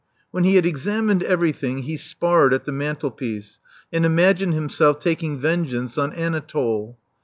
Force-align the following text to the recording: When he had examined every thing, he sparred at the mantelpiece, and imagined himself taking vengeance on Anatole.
When 0.31 0.45
he 0.45 0.55
had 0.55 0.65
examined 0.65 1.21
every 1.21 1.51
thing, 1.51 1.83
he 1.83 1.95
sparred 1.95 2.55
at 2.55 2.65
the 2.65 2.71
mantelpiece, 2.71 3.59
and 3.93 4.03
imagined 4.03 4.55
himself 4.55 4.97
taking 4.97 5.37
vengeance 5.39 5.95
on 5.95 6.11
Anatole. 6.13 6.97